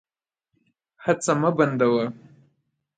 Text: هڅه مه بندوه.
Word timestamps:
هڅه 1.03 1.33
مه 1.41 1.49
بندوه. 1.57 2.05